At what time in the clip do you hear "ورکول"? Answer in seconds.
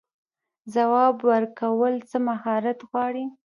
1.29-1.93